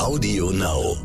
Audio 0.00 0.50
Now. 0.50 0.96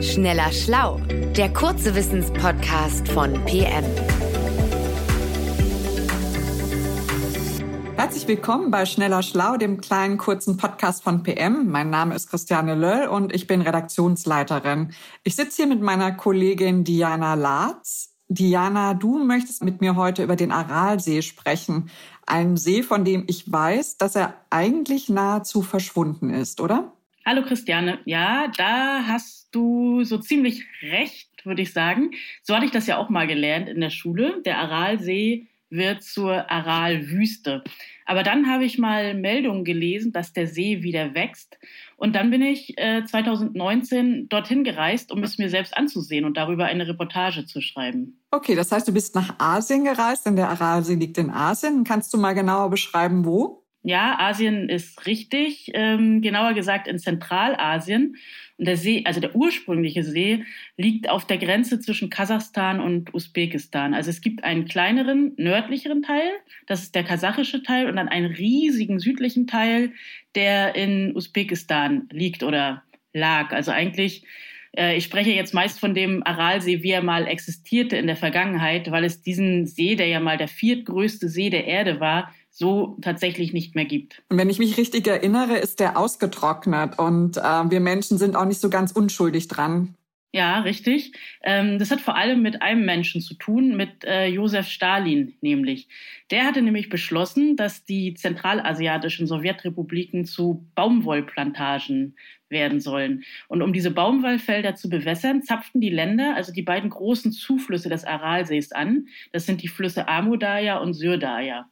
Schneller 0.00 0.50
Schlau, 0.52 0.98
der 1.36 1.52
kurze 1.52 1.94
Wissenspodcast 1.94 3.08
von 3.08 3.34
PM. 3.44 3.84
Herzlich 7.96 8.26
willkommen 8.26 8.70
bei 8.70 8.86
Schneller 8.86 9.22
Schlau, 9.22 9.58
dem 9.58 9.82
kleinen 9.82 10.16
kurzen 10.16 10.56
Podcast 10.56 11.04
von 11.04 11.22
PM. 11.22 11.70
Mein 11.70 11.90
Name 11.90 12.14
ist 12.14 12.30
Christiane 12.30 12.74
Löll 12.74 13.06
und 13.06 13.34
ich 13.34 13.46
bin 13.46 13.60
Redaktionsleiterin. 13.60 14.94
Ich 15.24 15.36
sitze 15.36 15.56
hier 15.56 15.66
mit 15.66 15.82
meiner 15.82 16.12
Kollegin 16.12 16.84
Diana 16.84 17.34
Latz. 17.34 18.14
Diana, 18.30 18.92
du 18.92 19.18
möchtest 19.18 19.64
mit 19.64 19.80
mir 19.80 19.96
heute 19.96 20.22
über 20.22 20.36
den 20.36 20.52
Aralsee 20.52 21.22
sprechen. 21.22 21.90
Ein 22.30 22.58
See, 22.58 22.82
von 22.82 23.06
dem 23.06 23.24
ich 23.26 23.50
weiß, 23.50 23.96
dass 23.96 24.14
er 24.14 24.34
eigentlich 24.50 25.08
nahezu 25.08 25.62
verschwunden 25.62 26.28
ist, 26.28 26.60
oder? 26.60 26.92
Hallo 27.24 27.42
Christiane. 27.42 28.00
Ja, 28.04 28.48
da 28.54 29.06
hast 29.06 29.48
du 29.52 30.04
so 30.04 30.18
ziemlich 30.18 30.66
recht, 30.82 31.30
würde 31.44 31.62
ich 31.62 31.72
sagen. 31.72 32.10
So 32.42 32.54
hatte 32.54 32.66
ich 32.66 32.70
das 32.70 32.86
ja 32.86 32.98
auch 32.98 33.08
mal 33.08 33.26
gelernt 33.26 33.70
in 33.70 33.80
der 33.80 33.88
Schule. 33.88 34.42
Der 34.44 34.58
Aralsee 34.58 35.46
wird 35.70 36.02
zur 36.02 36.50
Aralwüste. 36.50 37.64
Aber 38.08 38.22
dann 38.22 38.50
habe 38.50 38.64
ich 38.64 38.78
mal 38.78 39.12
Meldungen 39.12 39.64
gelesen, 39.64 40.12
dass 40.12 40.32
der 40.32 40.46
See 40.46 40.82
wieder 40.82 41.14
wächst. 41.14 41.58
Und 41.98 42.16
dann 42.16 42.30
bin 42.30 42.40
ich 42.40 42.72
äh, 42.78 43.04
2019 43.04 44.30
dorthin 44.30 44.64
gereist, 44.64 45.12
um 45.12 45.22
es 45.22 45.36
mir 45.36 45.50
selbst 45.50 45.76
anzusehen 45.76 46.24
und 46.24 46.38
darüber 46.38 46.64
eine 46.64 46.88
Reportage 46.88 47.44
zu 47.44 47.60
schreiben. 47.60 48.18
Okay, 48.30 48.54
das 48.54 48.72
heißt, 48.72 48.88
du 48.88 48.94
bist 48.94 49.14
nach 49.14 49.38
Asien 49.38 49.84
gereist, 49.84 50.24
denn 50.24 50.36
der 50.36 50.48
Aralsee 50.48 50.94
liegt 50.94 51.18
in 51.18 51.28
Asien. 51.28 51.84
Kannst 51.84 52.14
du 52.14 52.16
mal 52.16 52.32
genauer 52.32 52.70
beschreiben, 52.70 53.26
wo? 53.26 53.66
Ja, 53.82 54.16
Asien 54.18 54.70
ist 54.70 55.04
richtig, 55.06 55.70
ähm, 55.74 56.22
genauer 56.22 56.54
gesagt 56.54 56.88
in 56.88 56.98
Zentralasien. 56.98 58.16
Und 58.58 58.66
der 58.66 58.76
See, 58.76 59.02
also 59.04 59.20
der 59.20 59.34
ursprüngliche 59.36 60.02
See, 60.02 60.44
liegt 60.76 61.08
auf 61.08 61.26
der 61.26 61.38
Grenze 61.38 61.78
zwischen 61.80 62.10
Kasachstan 62.10 62.80
und 62.80 63.14
Usbekistan. 63.14 63.94
Also 63.94 64.10
es 64.10 64.20
gibt 64.20 64.42
einen 64.44 64.66
kleineren, 64.66 65.32
nördlicheren 65.36 66.02
Teil, 66.02 66.30
das 66.66 66.82
ist 66.82 66.94
der 66.94 67.04
kasachische 67.04 67.62
Teil, 67.62 67.88
und 67.88 67.96
dann 67.96 68.08
einen 68.08 68.26
riesigen 68.26 68.98
südlichen 68.98 69.46
Teil, 69.46 69.92
der 70.34 70.74
in 70.74 71.16
Usbekistan 71.16 72.08
liegt 72.10 72.42
oder 72.42 72.82
lag. 73.12 73.52
Also 73.52 73.70
eigentlich 73.70 74.24
äh, 74.76 74.96
ich 74.96 75.04
spreche 75.04 75.30
jetzt 75.30 75.54
meist 75.54 75.80
von 75.80 75.94
dem 75.94 76.22
Aralsee, 76.24 76.82
wie 76.82 76.90
er 76.90 77.02
mal 77.02 77.26
existierte 77.26 77.96
in 77.96 78.06
der 78.06 78.16
Vergangenheit, 78.16 78.90
weil 78.90 79.04
es 79.04 79.22
diesen 79.22 79.66
See, 79.66 79.96
der 79.96 80.06
ja 80.06 80.20
mal 80.20 80.36
der 80.36 80.48
viertgrößte 80.48 81.28
See 81.28 81.50
der 81.50 81.66
Erde 81.66 82.00
war, 82.00 82.32
so 82.58 82.96
tatsächlich 83.02 83.52
nicht 83.52 83.76
mehr 83.76 83.84
gibt. 83.84 84.20
Und 84.28 84.36
wenn 84.36 84.50
ich 84.50 84.58
mich 84.58 84.76
richtig 84.76 85.06
erinnere, 85.06 85.56
ist 85.58 85.78
der 85.78 85.96
ausgetrocknet 85.96 86.98
und 86.98 87.36
äh, 87.36 87.40
wir 87.40 87.78
Menschen 87.78 88.18
sind 88.18 88.34
auch 88.34 88.46
nicht 88.46 88.60
so 88.60 88.68
ganz 88.68 88.90
unschuldig 88.90 89.46
dran. 89.46 89.94
Ja, 90.32 90.60
richtig. 90.60 91.12
Ähm, 91.42 91.78
das 91.78 91.90
hat 91.90 92.00
vor 92.00 92.16
allem 92.16 92.42
mit 92.42 92.60
einem 92.60 92.84
Menschen 92.84 93.22
zu 93.22 93.34
tun, 93.34 93.76
mit 93.76 94.04
äh, 94.04 94.26
Josef 94.26 94.68
Stalin 94.68 95.34
nämlich. 95.40 95.88
Der 96.30 96.44
hatte 96.44 96.60
nämlich 96.60 96.90
beschlossen, 96.90 97.56
dass 97.56 97.84
die 97.84 98.12
zentralasiatischen 98.12 99.26
Sowjetrepubliken 99.26 100.26
zu 100.26 100.66
Baumwollplantagen 100.74 102.16
werden 102.50 102.80
sollen. 102.80 103.24
Und 103.46 103.62
um 103.62 103.72
diese 103.72 103.90
Baumwollfelder 103.90 104.74
zu 104.74 104.90
bewässern, 104.90 105.42
zapften 105.42 105.80
die 105.80 105.90
Länder, 105.90 106.34
also 106.34 106.52
die 106.52 106.62
beiden 106.62 106.90
großen 106.90 107.32
Zuflüsse 107.32 107.88
des 107.88 108.04
Aralsees 108.04 108.72
an. 108.72 109.06
Das 109.32 109.46
sind 109.46 109.62
die 109.62 109.68
Flüsse 109.68 110.08
Amudarja 110.08 110.78
und 110.78 110.92
Syrdarja. 110.92 111.70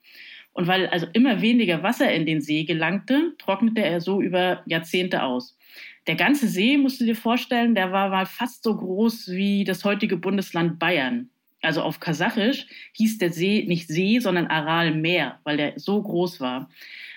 Und 0.56 0.68
weil 0.68 0.86
also 0.86 1.06
immer 1.12 1.42
weniger 1.42 1.82
Wasser 1.82 2.10
in 2.10 2.24
den 2.24 2.40
See 2.40 2.64
gelangte, 2.64 3.34
trocknete 3.36 3.82
er 3.84 4.00
so 4.00 4.22
über 4.22 4.62
Jahrzehnte 4.64 5.22
aus. 5.22 5.58
Der 6.06 6.14
ganze 6.14 6.48
See, 6.48 6.78
musst 6.78 6.98
du 6.98 7.04
dir 7.04 7.14
vorstellen, 7.14 7.74
der 7.74 7.92
war 7.92 8.08
mal 8.08 8.24
fast 8.24 8.62
so 8.62 8.74
groß 8.74 9.32
wie 9.32 9.64
das 9.64 9.84
heutige 9.84 10.16
Bundesland 10.16 10.78
Bayern. 10.78 11.28
Also 11.60 11.82
auf 11.82 12.00
Kasachisch 12.00 12.66
hieß 12.92 13.18
der 13.18 13.32
See 13.32 13.66
nicht 13.68 13.88
See, 13.88 14.18
sondern 14.18 14.46
Aralmeer, 14.46 15.40
weil 15.44 15.58
der 15.58 15.74
so 15.76 16.02
groß 16.02 16.40
war. 16.40 16.70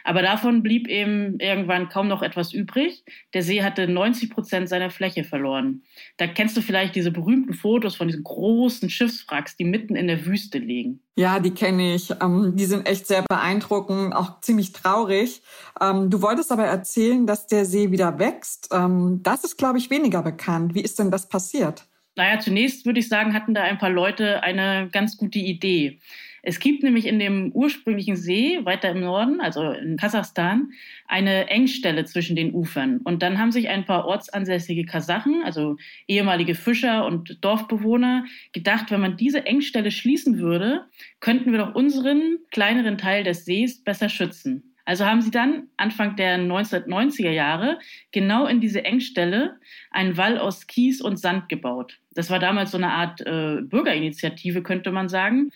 Aber 0.04 0.22
davon 0.22 0.64
blieb 0.64 0.88
eben 0.88 1.40
irgendwann 1.40 1.90
kaum 1.90 2.08
noch 2.08 2.22
etwas 2.22 2.54
übrig. 2.54 3.04
Der 3.34 3.44
See 3.44 3.64
hatte 3.64 3.88
90 3.88 4.30
Prozent 4.30 4.70
seiner 4.70 4.90
Fläche 4.90 5.24
verloren. 5.24 5.84
Da 6.18 6.28
kennst 6.28 6.56
du 6.58 6.62
vielleicht 6.62 6.96
diese 6.96 7.12
berühmten 7.12 7.54
Fotos 7.54 7.96
von 7.96 8.08
diesen 8.08 8.24
großen 8.24 8.90
Schiffswracks, 8.90 9.56
die 9.56 9.66
mitten 9.66 9.96
in 9.96 10.08
der 10.08 10.26
Wüste 10.26 10.58
liegen. 10.58 11.02
Ja, 11.16 11.40
die 11.40 11.52
kenne 11.52 11.96
ich. 11.96 12.12
Ähm, 12.22 12.54
die 12.56 12.66
sind 12.66 12.88
echt 12.88 13.08
sehr 13.08 13.24
beeindruckend, 13.24 14.16
auch 14.16 14.40
ziemlich 14.42 14.72
traurig. 14.72 15.42
Ähm, 15.82 16.10
du 16.10 16.22
wolltest 16.22 16.52
aber 16.52 16.66
erzählen, 16.66 17.28
dass 17.28 17.48
der 17.48 17.66
See 17.66 17.92
wieder 17.92 18.20
wächst. 18.20 18.70
Ähm, 18.72 19.20
das 19.22 19.44
ist, 19.44 19.58
glaube 19.58 19.80
ich, 19.80 19.90
weniger 19.90 20.24
bekannt. 20.24 20.76
Wie 20.76 20.82
ist 20.82 20.98
denn 20.98 21.12
das 21.12 21.28
passiert? 21.28 21.86
Naja, 22.16 22.40
zunächst 22.40 22.86
würde 22.86 23.00
ich 23.00 23.08
sagen, 23.08 23.34
hatten 23.34 23.54
da 23.54 23.64
ein 23.64 23.78
paar 23.78 23.90
Leute 23.90 24.44
eine 24.44 24.90
ganz 24.92 25.18
gute 25.18 25.40
Idee. 25.40 26.00
Es 26.44 26.60
gibt 26.60 26.84
nämlich 26.84 27.06
in 27.06 27.20
dem 27.20 27.52
ursprünglichen 27.52 28.16
See 28.16 28.60
weiter 28.64 28.90
im 28.90 29.02
Norden, 29.02 29.42
also 29.42 29.72
in 29.72 29.98
Kasachstan, 29.98 30.72
eine 31.08 31.48
Engstelle 31.48 32.06
zwischen 32.06 32.36
den 32.36 32.54
Ufern. 32.54 33.00
Und 33.04 33.22
dann 33.22 33.40
haben 33.40 33.52
sich 33.52 33.70
ein 33.70 33.86
paar 33.86 34.06
ortsansässige 34.06 34.86
Kasachen, 34.86 35.44
also 35.44 35.78
ehemalige 36.08 36.56
Fischer 36.56 37.06
und 37.06 37.44
Dorfbewohner, 37.44 38.26
gedacht, 38.54 38.92
wenn 38.92 39.02
man 39.02 39.18
diese 39.18 39.46
Engstelle 39.46 39.92
schließen 39.92 40.40
würde, 40.40 40.86
könnten 41.20 41.52
wir 41.52 41.60
doch 41.60 41.76
unseren 41.76 42.40
kleineren 42.52 42.98
Teil 42.98 43.24
des 43.24 43.46
Sees 43.46 43.84
besser 43.84 44.10
schützen. 44.10 44.70
Also 44.90 45.06
haben 45.06 45.22
sie 45.22 45.30
dann 45.30 45.68
Anfang 45.78 46.16
der 46.16 46.40
1990er 46.40 47.30
Jahre 47.30 47.78
genau 48.12 48.48
in 48.48 48.60
diese 48.60 48.84
Engstelle 48.86 49.60
einen 49.92 50.18
Wall 50.18 50.40
aus 50.40 50.66
Kies 50.66 51.00
und 51.00 51.20
Sand 51.20 51.48
gebaut. 51.48 52.00
Das 52.16 52.32
war 52.32 52.40
damals 52.40 52.72
so 52.72 52.78
eine 52.78 52.92
Art 52.92 53.22
äh, 53.22 53.62
Bürgerinitiative, 53.62 54.64
könnte 54.64 54.92
man 54.92 55.08
sagen. 55.08 55.52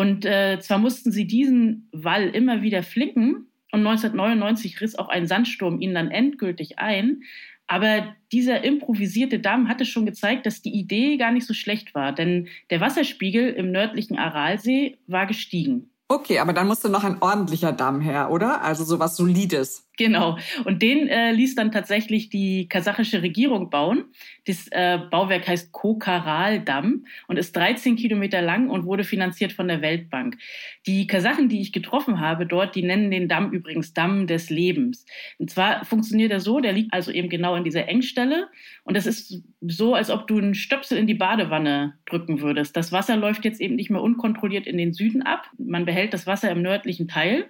Und 0.00 0.24
äh, 0.24 0.58
zwar 0.60 0.78
mussten 0.78 1.12
sie 1.12 1.26
diesen 1.26 1.90
Wall 1.92 2.30
immer 2.30 2.62
wieder 2.62 2.82
flicken 2.82 3.50
und 3.70 3.86
1999 3.86 4.80
riss 4.80 4.98
auch 4.98 5.10
ein 5.10 5.26
Sandsturm 5.26 5.78
ihn 5.82 5.92
dann 5.92 6.10
endgültig 6.10 6.78
ein. 6.78 7.20
Aber 7.66 8.16
dieser 8.32 8.64
improvisierte 8.64 9.40
Damm 9.40 9.68
hatte 9.68 9.84
schon 9.84 10.06
gezeigt, 10.06 10.46
dass 10.46 10.62
die 10.62 10.72
Idee 10.72 11.18
gar 11.18 11.32
nicht 11.32 11.46
so 11.46 11.52
schlecht 11.52 11.94
war, 11.94 12.14
denn 12.14 12.48
der 12.70 12.80
Wasserspiegel 12.80 13.50
im 13.50 13.72
nördlichen 13.72 14.16
Aralsee 14.16 14.96
war 15.06 15.26
gestiegen. 15.26 15.90
Okay, 16.08 16.38
aber 16.38 16.54
dann 16.54 16.66
musste 16.66 16.88
noch 16.88 17.04
ein 17.04 17.20
ordentlicher 17.20 17.72
Damm 17.72 18.00
her, 18.00 18.30
oder? 18.30 18.62
Also 18.62 18.84
sowas 18.84 19.18
Solides. 19.18 19.86
Genau. 20.00 20.38
Und 20.64 20.80
den 20.80 21.08
äh, 21.08 21.30
ließ 21.32 21.56
dann 21.56 21.72
tatsächlich 21.72 22.30
die 22.30 22.70
kasachische 22.70 23.20
Regierung 23.20 23.68
bauen. 23.68 24.06
Das 24.46 24.66
äh, 24.70 24.98
Bauwerk 25.10 25.46
heißt 25.46 25.72
Kokaral-Damm 25.72 27.04
und 27.28 27.36
ist 27.36 27.54
13 27.54 27.96
Kilometer 27.96 28.40
lang 28.40 28.70
und 28.70 28.86
wurde 28.86 29.04
finanziert 29.04 29.52
von 29.52 29.68
der 29.68 29.82
Weltbank. 29.82 30.38
Die 30.86 31.06
Kasachen, 31.06 31.50
die 31.50 31.60
ich 31.60 31.74
getroffen 31.74 32.18
habe 32.18 32.46
dort, 32.46 32.76
die 32.76 32.82
nennen 32.82 33.10
den 33.10 33.28
Damm 33.28 33.52
übrigens 33.52 33.92
Damm 33.92 34.26
des 34.26 34.48
Lebens. 34.48 35.04
Und 35.36 35.50
zwar 35.50 35.84
funktioniert 35.84 36.32
er 36.32 36.40
so, 36.40 36.60
der 36.60 36.72
liegt 36.72 36.94
also 36.94 37.12
eben 37.12 37.28
genau 37.28 37.54
in 37.54 37.64
dieser 37.64 37.86
Engstelle 37.86 38.48
und 38.84 38.96
es 38.96 39.06
ist 39.06 39.42
so, 39.60 39.94
als 39.94 40.08
ob 40.08 40.26
du 40.28 40.38
einen 40.38 40.54
Stöpsel 40.54 40.96
in 40.96 41.08
die 41.08 41.14
Badewanne 41.14 41.98
drücken 42.06 42.40
würdest. 42.40 42.74
Das 42.74 42.90
Wasser 42.90 43.18
läuft 43.18 43.44
jetzt 43.44 43.60
eben 43.60 43.76
nicht 43.76 43.90
mehr 43.90 44.00
unkontrolliert 44.00 44.66
in 44.66 44.78
den 44.78 44.94
Süden 44.94 45.20
ab. 45.20 45.50
Man 45.58 45.84
behält 45.84 46.14
das 46.14 46.26
Wasser 46.26 46.50
im 46.50 46.62
nördlichen 46.62 47.06
Teil. 47.06 47.44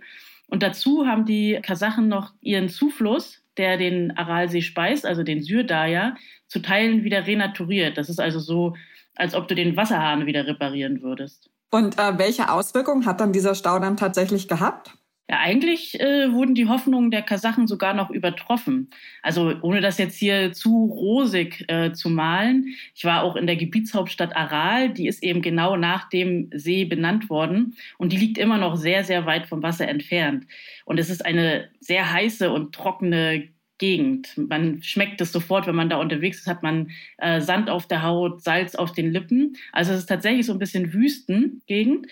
Und 0.51 0.63
dazu 0.63 1.07
haben 1.07 1.25
die 1.25 1.59
Kasachen 1.63 2.09
noch 2.09 2.33
ihren 2.41 2.69
Zufluss, 2.69 3.43
der 3.57 3.77
den 3.77 4.17
Aralsee 4.17 4.63
speist, 4.63 5.07
also 5.07 5.23
den 5.23 5.43
Syrdarja, 5.43 6.17
zu 6.49 6.61
Teilen 6.61 7.05
wieder 7.05 7.27
renaturiert. 7.27 7.97
Das 7.97 8.09
ist 8.09 8.21
also 8.21 8.41
so, 8.41 8.75
als 9.15 9.35
ob 9.35 9.49
du 9.49 9.55
den 9.55 9.77
Wasserhahn 9.77 10.27
wieder 10.27 10.47
reparieren 10.47 11.03
würdest. 11.03 11.51
Und 11.71 11.99
äh, 11.99 12.19
welche 12.19 12.51
Auswirkungen 12.51 13.07
hat 13.07 13.21
dann 13.21 13.33
dieser 13.33 13.55
Stau 13.55 13.79
dann 13.79 13.97
tatsächlich 13.97 14.49
gehabt? 14.49 14.93
Ja, 15.31 15.39
eigentlich 15.39 16.01
äh, 16.01 16.33
wurden 16.33 16.57
die 16.57 16.67
Hoffnungen 16.67 17.13
der 17.13 17.23
Kasachen 17.23 17.69
sogar 17.69 17.95
noch 17.95 18.11
übertroffen. 18.11 18.91
Also 19.23 19.55
ohne 19.63 19.81
das 19.81 19.97
jetzt 19.97 20.17
hier 20.17 20.53
zu 20.53 20.87
rosig 20.87 21.67
äh, 21.69 21.93
zu 21.93 22.11
malen. 22.11 22.75
Ich 22.97 23.05
war 23.05 23.23
auch 23.23 23.37
in 23.37 23.47
der 23.47 23.55
Gebietshauptstadt 23.55 24.35
Aral, 24.35 24.93
die 24.93 25.07
ist 25.07 25.23
eben 25.23 25.41
genau 25.41 25.77
nach 25.77 26.09
dem 26.09 26.51
See 26.53 26.85
benannt 26.85 27.31
worden 27.31 27.77
und 27.97 28.11
die 28.11 28.17
liegt 28.17 28.39
immer 28.39 28.59
noch 28.59 28.75
sehr, 28.75 29.05
sehr 29.05 29.25
weit 29.25 29.47
vom 29.47 29.63
Wasser 29.63 29.87
entfernt. 29.87 30.49
Und 30.85 30.99
es 30.99 31.11
ist 31.11 31.25
eine 31.25 31.69
sehr 31.79 32.13
heiße 32.13 32.51
und 32.51 32.75
trockene 32.75 33.51
Gegend. 33.79 34.37
Man 34.37 34.83
schmeckt 34.83 35.21
es 35.21 35.31
sofort, 35.31 35.69
wenn 35.69 35.77
man 35.77 35.89
da 35.89 35.99
unterwegs 35.99 36.41
ist, 36.41 36.49
hat 36.49 36.65
man 36.65 36.91
äh, 37.19 37.41
Sand 37.41 37.71
auf 37.71 37.87
der 37.87 38.03
Haut, 38.03 38.43
Salz 38.43 38.75
auf 38.75 38.95
den 38.95 39.13
Lippen. 39.13 39.57
Also 39.71 39.93
es 39.93 40.01
ist 40.01 40.07
tatsächlich 40.07 40.47
so 40.47 40.53
ein 40.55 40.59
bisschen 40.59 40.93
Wüstengegend. 40.93 42.09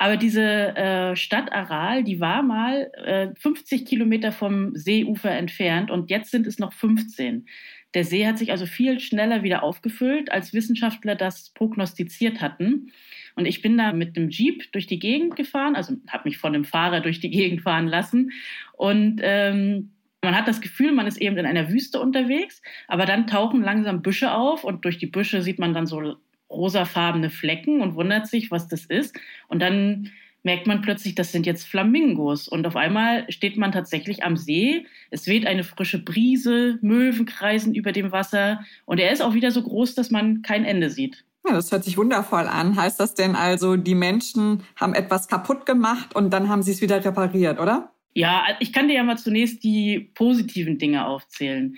Aber 0.00 0.16
diese 0.16 0.74
äh, 0.76 1.14
Stadt 1.14 1.52
Aral, 1.52 2.04
die 2.04 2.20
war 2.20 2.42
mal 2.42 2.90
äh, 3.04 3.28
50 3.38 3.84
Kilometer 3.84 4.32
vom 4.32 4.74
Seeufer 4.74 5.30
entfernt 5.30 5.90
und 5.90 6.08
jetzt 6.08 6.30
sind 6.30 6.46
es 6.46 6.58
noch 6.58 6.72
15. 6.72 7.46
Der 7.92 8.04
See 8.04 8.26
hat 8.26 8.38
sich 8.38 8.50
also 8.50 8.64
viel 8.64 8.98
schneller 8.98 9.42
wieder 9.42 9.62
aufgefüllt, 9.62 10.32
als 10.32 10.54
Wissenschaftler 10.54 11.16
das 11.16 11.50
prognostiziert 11.50 12.40
hatten. 12.40 12.92
Und 13.36 13.44
ich 13.44 13.60
bin 13.60 13.76
da 13.76 13.92
mit 13.92 14.16
dem 14.16 14.30
Jeep 14.30 14.72
durch 14.72 14.86
die 14.86 14.98
Gegend 14.98 15.36
gefahren, 15.36 15.76
also 15.76 15.96
habe 16.08 16.30
mich 16.30 16.38
von 16.38 16.54
dem 16.54 16.64
Fahrer 16.64 17.02
durch 17.02 17.20
die 17.20 17.30
Gegend 17.30 17.60
fahren 17.60 17.86
lassen. 17.86 18.30
Und 18.72 19.20
ähm, 19.22 19.90
man 20.22 20.34
hat 20.34 20.48
das 20.48 20.62
Gefühl, 20.62 20.92
man 20.92 21.08
ist 21.08 21.18
eben 21.18 21.36
in 21.36 21.44
einer 21.44 21.68
Wüste 21.68 22.00
unterwegs, 22.00 22.62
aber 22.88 23.04
dann 23.04 23.26
tauchen 23.26 23.60
langsam 23.60 24.00
Büsche 24.00 24.32
auf 24.32 24.64
und 24.64 24.86
durch 24.86 24.96
die 24.96 25.08
Büsche 25.08 25.42
sieht 25.42 25.58
man 25.58 25.74
dann 25.74 25.86
so 25.86 26.16
rosafarbene 26.50 27.30
Flecken 27.30 27.80
und 27.80 27.94
wundert 27.94 28.26
sich, 28.26 28.50
was 28.50 28.68
das 28.68 28.84
ist. 28.84 29.18
Und 29.48 29.60
dann 29.60 30.10
merkt 30.42 30.66
man 30.66 30.82
plötzlich, 30.82 31.14
das 31.14 31.32
sind 31.32 31.46
jetzt 31.46 31.66
Flamingos. 31.66 32.48
Und 32.48 32.66
auf 32.66 32.76
einmal 32.76 33.30
steht 33.30 33.56
man 33.56 33.72
tatsächlich 33.72 34.24
am 34.24 34.36
See. 34.36 34.86
Es 35.10 35.26
weht 35.26 35.46
eine 35.46 35.64
frische 35.64 36.02
Brise, 36.02 36.78
Möwen 36.80 37.26
kreisen 37.26 37.74
über 37.74 37.92
dem 37.92 38.12
Wasser. 38.12 38.64
Und 38.86 38.98
er 38.98 39.12
ist 39.12 39.22
auch 39.22 39.34
wieder 39.34 39.50
so 39.50 39.62
groß, 39.62 39.94
dass 39.94 40.10
man 40.10 40.42
kein 40.42 40.64
Ende 40.64 40.90
sieht. 40.90 41.24
Ja, 41.46 41.54
das 41.54 41.72
hört 41.72 41.84
sich 41.84 41.96
wundervoll 41.96 42.46
an. 42.46 42.76
Heißt 42.76 43.00
das 43.00 43.14
denn 43.14 43.34
also, 43.34 43.76
die 43.76 43.94
Menschen 43.94 44.62
haben 44.76 44.94
etwas 44.94 45.28
kaputt 45.28 45.64
gemacht 45.66 46.14
und 46.14 46.30
dann 46.30 46.48
haben 46.48 46.62
sie 46.62 46.72
es 46.72 46.82
wieder 46.82 47.02
repariert, 47.02 47.58
oder? 47.60 47.92
Ja, 48.12 48.44
ich 48.58 48.72
kann 48.72 48.88
dir 48.88 48.94
ja 48.94 49.04
mal 49.04 49.18
zunächst 49.18 49.62
die 49.62 50.10
positiven 50.14 50.78
Dinge 50.78 51.06
aufzählen. 51.06 51.76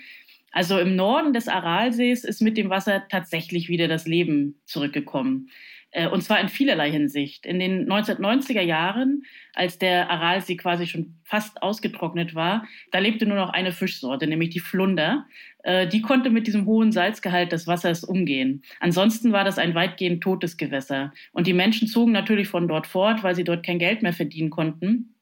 Also 0.53 0.79
im 0.79 0.95
Norden 0.95 1.33
des 1.33 1.47
Aralsees 1.47 2.23
ist 2.23 2.41
mit 2.41 2.57
dem 2.57 2.69
Wasser 2.69 3.03
tatsächlich 3.09 3.69
wieder 3.69 3.87
das 3.87 4.05
Leben 4.05 4.61
zurückgekommen. 4.65 5.49
Äh, 5.89 6.07
und 6.07 6.21
zwar 6.21 6.39
in 6.39 6.47
vielerlei 6.47 6.91
Hinsicht. 6.91 7.45
In 7.45 7.59
den 7.59 7.89
1990er 7.89 8.61
Jahren, 8.61 9.23
als 9.53 9.79
der 9.79 10.11
Aralsee 10.11 10.55
quasi 10.55 10.85
schon 10.85 11.15
fast 11.23 11.61
ausgetrocknet 11.63 12.35
war, 12.35 12.67
da 12.91 12.99
lebte 12.99 13.25
nur 13.25 13.37
noch 13.37 13.49
eine 13.49 13.71
Fischsorte, 13.71 14.27
nämlich 14.27 14.51
die 14.51 14.59
Flunder. 14.59 15.25
Äh, 15.63 15.87
die 15.87 16.01
konnte 16.01 16.29
mit 16.29 16.45
diesem 16.45 16.67
hohen 16.67 16.91
Salzgehalt 16.91 17.51
des 17.51 17.65
Wassers 17.65 18.03
umgehen. 18.03 18.63
Ansonsten 18.79 19.31
war 19.31 19.43
das 19.43 19.57
ein 19.57 19.73
weitgehend 19.73 20.21
totes 20.21 20.57
Gewässer. 20.57 21.13
Und 21.31 21.47
die 21.47 21.53
Menschen 21.53 21.87
zogen 21.87 22.11
natürlich 22.11 22.47
von 22.47 22.67
dort 22.67 22.85
fort, 22.85 23.23
weil 23.23 23.33
sie 23.33 23.43
dort 23.43 23.65
kein 23.65 23.79
Geld 23.79 24.03
mehr 24.03 24.13
verdienen 24.13 24.51
konnten. 24.51 25.15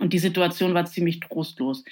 Und 0.00 0.12
die 0.12 0.18
Situation 0.18 0.74
war 0.74 0.86
ziemlich 0.86 1.20
trostlos. 1.20 1.84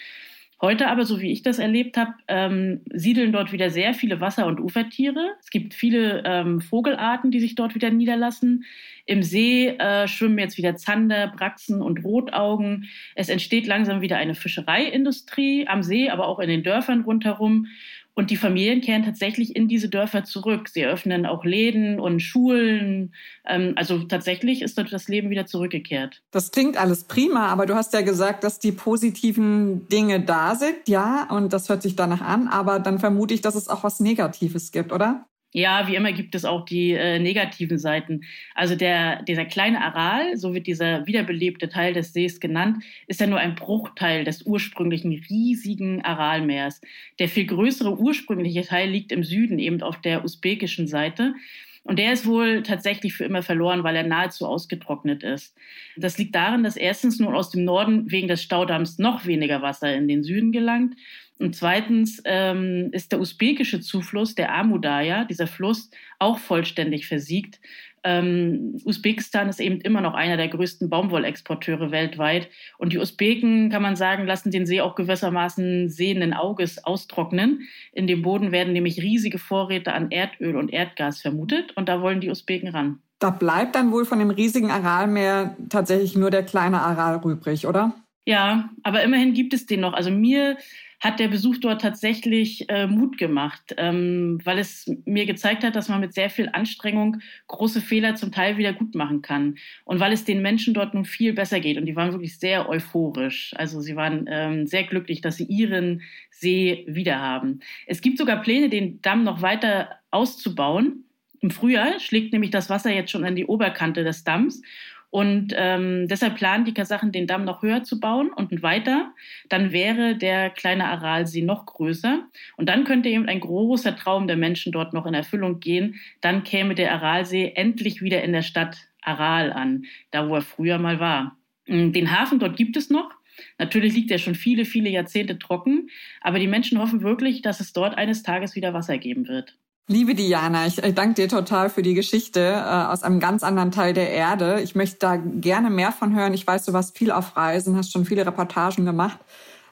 Heute 0.62 0.88
aber, 0.88 1.06
so 1.06 1.22
wie 1.22 1.32
ich 1.32 1.42
das 1.42 1.58
erlebt 1.58 1.96
habe, 1.96 2.12
ähm, 2.28 2.82
siedeln 2.92 3.32
dort 3.32 3.50
wieder 3.50 3.70
sehr 3.70 3.94
viele 3.94 4.20
Wasser- 4.20 4.46
und 4.46 4.60
Ufertiere. 4.60 5.30
Es 5.40 5.48
gibt 5.48 5.72
viele 5.72 6.22
ähm, 6.26 6.60
Vogelarten, 6.60 7.30
die 7.30 7.40
sich 7.40 7.54
dort 7.54 7.74
wieder 7.74 7.90
niederlassen. 7.90 8.64
Im 9.06 9.22
See 9.22 9.68
äh, 9.68 10.06
schwimmen 10.06 10.38
jetzt 10.38 10.58
wieder 10.58 10.76
Zander, 10.76 11.28
Braxen 11.28 11.80
und 11.80 12.04
Rotaugen. 12.04 12.90
Es 13.14 13.30
entsteht 13.30 13.66
langsam 13.66 14.02
wieder 14.02 14.18
eine 14.18 14.34
Fischereiindustrie 14.34 15.66
am 15.66 15.82
See, 15.82 16.10
aber 16.10 16.28
auch 16.28 16.40
in 16.40 16.50
den 16.50 16.62
Dörfern 16.62 17.00
rundherum. 17.00 17.66
Und 18.14 18.30
die 18.30 18.36
Familien 18.36 18.80
kehren 18.80 19.04
tatsächlich 19.04 19.56
in 19.56 19.68
diese 19.68 19.88
Dörfer 19.88 20.24
zurück. 20.24 20.68
Sie 20.68 20.84
öffnen 20.84 21.26
auch 21.26 21.44
Läden 21.44 22.00
und 22.00 22.20
Schulen. 22.20 23.14
Ähm, 23.46 23.72
also 23.76 24.00
tatsächlich 24.00 24.62
ist 24.62 24.76
dort 24.76 24.92
das 24.92 25.08
Leben 25.08 25.30
wieder 25.30 25.46
zurückgekehrt. 25.46 26.22
Das 26.30 26.50
klingt 26.50 26.76
alles 26.76 27.04
prima, 27.04 27.46
aber 27.48 27.66
du 27.66 27.74
hast 27.74 27.94
ja 27.94 28.02
gesagt, 28.02 28.44
dass 28.44 28.58
die 28.58 28.72
positiven 28.72 29.88
Dinge 29.88 30.20
da 30.20 30.56
sind, 30.56 30.88
ja, 30.88 31.28
und 31.30 31.52
das 31.52 31.68
hört 31.68 31.82
sich 31.82 31.96
danach 31.96 32.20
an. 32.20 32.48
Aber 32.48 32.78
dann 32.80 32.98
vermute 32.98 33.32
ich, 33.32 33.40
dass 33.40 33.54
es 33.54 33.68
auch 33.68 33.84
was 33.84 34.00
Negatives 34.00 34.72
gibt, 34.72 34.92
oder? 34.92 35.26
Ja, 35.52 35.88
wie 35.88 35.96
immer 35.96 36.12
gibt 36.12 36.36
es 36.36 36.44
auch 36.44 36.64
die 36.64 36.92
äh, 36.92 37.18
negativen 37.18 37.78
Seiten. 37.78 38.22
Also 38.54 38.76
der, 38.76 39.22
dieser 39.24 39.44
kleine 39.44 39.82
Aral, 39.82 40.36
so 40.36 40.54
wird 40.54 40.68
dieser 40.68 41.06
wiederbelebte 41.08 41.68
Teil 41.68 41.92
des 41.92 42.12
Sees 42.12 42.38
genannt, 42.38 42.84
ist 43.08 43.20
ja 43.20 43.26
nur 43.26 43.40
ein 43.40 43.56
Bruchteil 43.56 44.22
des 44.22 44.42
ursprünglichen 44.42 45.12
riesigen 45.28 46.02
Aralmeers. 46.02 46.80
Der 47.18 47.28
viel 47.28 47.46
größere 47.46 47.98
ursprüngliche 47.98 48.62
Teil 48.62 48.90
liegt 48.90 49.10
im 49.10 49.24
Süden, 49.24 49.58
eben 49.58 49.82
auf 49.82 50.00
der 50.00 50.24
usbekischen 50.24 50.86
Seite. 50.86 51.34
Und 51.82 51.98
der 51.98 52.12
ist 52.12 52.26
wohl 52.26 52.62
tatsächlich 52.62 53.14
für 53.14 53.24
immer 53.24 53.42
verloren, 53.42 53.82
weil 53.82 53.96
er 53.96 54.04
nahezu 54.04 54.46
ausgetrocknet 54.46 55.24
ist. 55.24 55.56
Das 55.96 56.16
liegt 56.18 56.34
darin, 56.36 56.62
dass 56.62 56.76
erstens 56.76 57.18
nun 57.18 57.34
aus 57.34 57.50
dem 57.50 57.64
Norden 57.64 58.08
wegen 58.12 58.28
des 58.28 58.42
Staudamms 58.42 58.98
noch 58.98 59.26
weniger 59.26 59.62
Wasser 59.62 59.92
in 59.96 60.06
den 60.06 60.22
Süden 60.22 60.52
gelangt 60.52 60.94
und 61.40 61.56
zweitens 61.56 62.20
ähm, 62.26 62.90
ist 62.92 63.12
der 63.12 63.20
usbekische 63.20 63.80
Zufluss, 63.80 64.34
der 64.34 64.54
Amudaya, 64.54 65.24
dieser 65.24 65.46
Fluss, 65.46 65.90
auch 66.18 66.38
vollständig 66.38 67.06
versiegt. 67.06 67.60
Ähm, 68.04 68.76
Usbekistan 68.84 69.48
ist 69.48 69.58
eben 69.58 69.80
immer 69.80 70.02
noch 70.02 70.12
einer 70.12 70.36
der 70.36 70.48
größten 70.48 70.90
Baumwollexporteure 70.90 71.90
weltweit. 71.90 72.48
Und 72.76 72.92
die 72.92 72.98
Usbeken, 72.98 73.70
kann 73.70 73.80
man 73.80 73.96
sagen, 73.96 74.26
lassen 74.26 74.50
den 74.50 74.66
See 74.66 74.82
auch 74.82 74.94
gewissermaßen 74.94 75.88
sehenden 75.88 76.34
Auges 76.34 76.84
austrocknen. 76.84 77.62
In 77.92 78.06
dem 78.06 78.20
Boden 78.20 78.52
werden 78.52 78.74
nämlich 78.74 79.00
riesige 79.00 79.38
Vorräte 79.38 79.94
an 79.94 80.10
Erdöl 80.10 80.56
und 80.56 80.70
Erdgas 80.70 81.22
vermutet. 81.22 81.74
Und 81.74 81.88
da 81.88 82.02
wollen 82.02 82.20
die 82.20 82.30
Usbeken 82.30 82.68
ran. 82.68 83.00
Da 83.18 83.30
bleibt 83.30 83.74
dann 83.74 83.92
wohl 83.92 84.04
von 84.04 84.18
dem 84.18 84.30
riesigen 84.30 84.70
Aralmeer 84.70 85.56
tatsächlich 85.70 86.16
nur 86.16 86.30
der 86.30 86.42
kleine 86.42 86.80
Aral 86.80 87.20
übrig, 87.24 87.66
oder? 87.66 87.94
Ja, 88.30 88.70
aber 88.84 89.02
immerhin 89.02 89.34
gibt 89.34 89.52
es 89.54 89.66
den 89.66 89.80
noch. 89.80 89.92
Also 89.92 90.12
mir 90.12 90.56
hat 91.00 91.18
der 91.18 91.26
Besuch 91.26 91.56
dort 91.56 91.80
tatsächlich 91.80 92.70
äh, 92.70 92.86
Mut 92.86 93.18
gemacht, 93.18 93.74
ähm, 93.76 94.38
weil 94.44 94.60
es 94.60 94.88
mir 95.04 95.26
gezeigt 95.26 95.64
hat, 95.64 95.74
dass 95.74 95.88
man 95.88 95.98
mit 95.98 96.14
sehr 96.14 96.30
viel 96.30 96.48
Anstrengung 96.52 97.16
große 97.48 97.80
Fehler 97.80 98.14
zum 98.14 98.30
Teil 98.30 98.56
wieder 98.56 98.72
gut 98.72 98.94
machen 98.94 99.20
kann. 99.20 99.56
Und 99.84 99.98
weil 99.98 100.12
es 100.12 100.24
den 100.24 100.42
Menschen 100.42 100.74
dort 100.74 100.94
nun 100.94 101.04
viel 101.04 101.32
besser 101.32 101.58
geht. 101.58 101.76
Und 101.76 101.86
die 101.86 101.96
waren 101.96 102.12
wirklich 102.12 102.38
sehr 102.38 102.68
euphorisch. 102.68 103.52
Also 103.56 103.80
sie 103.80 103.96
waren 103.96 104.26
ähm, 104.30 104.64
sehr 104.68 104.84
glücklich, 104.84 105.22
dass 105.22 105.34
sie 105.34 105.46
ihren 105.46 106.02
See 106.30 106.84
wiederhaben. 106.86 107.62
Es 107.88 108.00
gibt 108.00 108.16
sogar 108.16 108.42
Pläne, 108.42 108.68
den 108.68 109.02
Damm 109.02 109.24
noch 109.24 109.42
weiter 109.42 109.98
auszubauen. 110.12 111.02
Im 111.40 111.50
Frühjahr 111.50 111.98
schlägt 111.98 112.32
nämlich 112.32 112.52
das 112.52 112.70
Wasser 112.70 112.92
jetzt 112.92 113.10
schon 113.10 113.24
an 113.24 113.34
die 113.34 113.46
Oberkante 113.46 114.04
des 114.04 114.22
Damms. 114.22 114.62
Und 115.10 115.52
ähm, 115.56 116.06
deshalb 116.06 116.36
planen 116.36 116.64
die 116.64 116.74
Kasachen, 116.74 117.10
den 117.10 117.26
Damm 117.26 117.44
noch 117.44 117.62
höher 117.62 117.82
zu 117.82 117.98
bauen 117.98 118.30
und 118.32 118.62
weiter. 118.62 119.12
Dann 119.48 119.72
wäre 119.72 120.16
der 120.16 120.50
kleine 120.50 120.86
Aralsee 120.86 121.42
noch 121.42 121.66
größer. 121.66 122.28
Und 122.56 122.68
dann 122.68 122.84
könnte 122.84 123.08
eben 123.08 123.26
ein 123.28 123.40
großer 123.40 123.96
Traum 123.96 124.28
der 124.28 124.36
Menschen 124.36 124.70
dort 124.70 124.92
noch 124.92 125.06
in 125.06 125.14
Erfüllung 125.14 125.58
gehen. 125.58 125.96
Dann 126.20 126.44
käme 126.44 126.76
der 126.76 126.92
Aralsee 126.92 127.52
endlich 127.56 128.02
wieder 128.02 128.22
in 128.22 128.32
der 128.32 128.42
Stadt 128.42 128.76
Aral 129.02 129.52
an, 129.52 129.84
da 130.10 130.28
wo 130.28 130.36
er 130.36 130.42
früher 130.42 130.78
mal 130.78 131.00
war. 131.00 131.36
Hm, 131.66 131.92
den 131.92 132.16
Hafen 132.16 132.38
dort 132.38 132.56
gibt 132.56 132.76
es 132.76 132.90
noch. 132.90 133.10
Natürlich 133.58 133.94
liegt 133.94 134.10
er 134.10 134.18
schon 134.18 134.34
viele, 134.34 134.64
viele 134.64 134.90
Jahrzehnte 134.90 135.38
trocken, 135.38 135.88
aber 136.20 136.38
die 136.38 136.46
Menschen 136.46 136.78
hoffen 136.78 137.02
wirklich, 137.02 137.42
dass 137.42 137.60
es 137.60 137.72
dort 137.72 137.96
eines 137.96 138.22
Tages 138.22 138.54
wieder 138.54 138.74
Wasser 138.74 138.98
geben 138.98 139.28
wird. 139.28 139.56
Liebe 139.90 140.14
Diana, 140.14 140.66
ich, 140.68 140.78
ich 140.78 140.94
danke 140.94 141.14
dir 141.14 141.28
total 141.28 141.68
für 141.68 141.82
die 141.82 141.94
Geschichte 141.94 142.38
äh, 142.38 142.62
aus 142.62 143.02
einem 143.02 143.18
ganz 143.18 143.42
anderen 143.42 143.72
Teil 143.72 143.92
der 143.92 144.10
Erde. 144.10 144.60
Ich 144.60 144.76
möchte 144.76 144.98
da 145.00 145.16
gerne 145.16 145.68
mehr 145.68 145.90
von 145.90 146.14
hören. 146.14 146.32
Ich 146.32 146.46
weiß, 146.46 146.66
du 146.66 146.72
warst 146.72 146.96
viel 146.96 147.10
auf 147.10 147.36
Reisen, 147.36 147.76
hast 147.76 147.90
schon 147.90 148.04
viele 148.04 148.24
Reportagen 148.24 148.84
gemacht. 148.84 149.18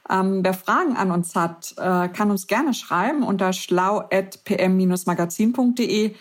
Ähm, 0.09 0.43
wer 0.43 0.53
Fragen 0.53 0.97
an 0.97 1.11
uns 1.11 1.35
hat, 1.35 1.73
äh, 1.77 2.09
kann 2.09 2.31
uns 2.31 2.47
gerne 2.47 2.73
schreiben 2.73 3.23
unter 3.23 3.53
schlau.pm-magazin.de 3.53 6.15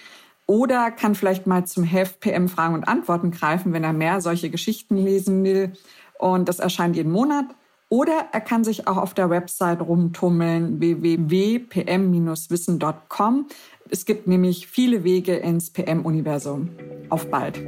oder 0.47 0.93
kann 0.93 1.17
vielleicht 1.17 1.49
mal 1.49 1.67
zum 1.67 1.83
Heft 1.83 2.21
PM 2.21 2.49
Fragen 2.49 2.75
und 2.75 2.87
Antworten 2.87 3.33
greifen, 3.33 3.73
wenn 3.73 3.83
er 3.83 3.95
mehr 3.95 4.21
solche 4.21 4.49
Geschichten 4.49 4.97
lesen 4.97 5.43
will. 5.43 5.73
Und 6.21 6.49
das 6.49 6.61
erscheint 6.61 6.95
jeden 6.95 7.11
Monat. 7.11 7.47
Oder 7.90 8.26
er 8.33 8.43
kann 8.43 8.64
sich 8.64 8.87
auch 8.87 8.99
auf 8.99 9.14
der 9.14 9.31
Website 9.31 9.81
rumtummeln 9.81 10.78
www.pm-wissen.com. 10.78 13.47
Es 13.90 14.04
gibt 14.04 14.26
nämlich 14.26 14.66
viele 14.66 15.02
Wege 15.04 15.37
ins 15.37 15.71
PM-Universum. 15.71 16.71
Auf 17.09 17.30
bald. 17.30 17.59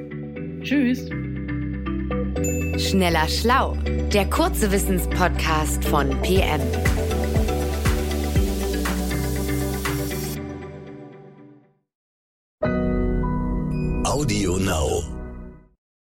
Tschüss. 0.62 1.08
Schneller 2.78 3.28
Schlau, 3.28 3.76
der 4.12 4.28
kurze 4.28 4.70
Wissenspodcast 4.70 5.84
von 5.84 6.10
PM. 6.22 6.60